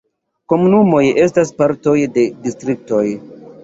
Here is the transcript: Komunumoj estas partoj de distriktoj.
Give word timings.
Komunumoj 0.53 1.03
estas 1.27 1.53
partoj 1.61 1.97
de 2.19 2.27
distriktoj. 2.49 3.09